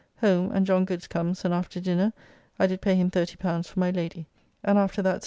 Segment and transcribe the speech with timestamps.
[0.21, 2.11] Home, and John Goods comes, and after dinner
[2.57, 4.25] I did pay him L30 for my Lady,
[4.63, 5.19] and after that Sir W.